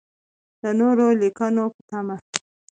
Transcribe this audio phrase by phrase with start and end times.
[0.61, 2.15] د نورو لیکنو په تمه.